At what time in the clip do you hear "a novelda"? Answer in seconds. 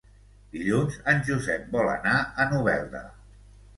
2.45-3.03